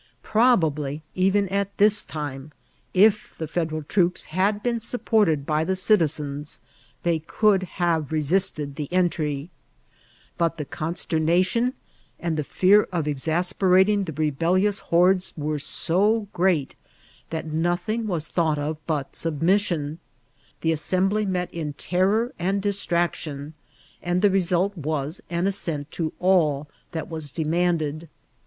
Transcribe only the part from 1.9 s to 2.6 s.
time,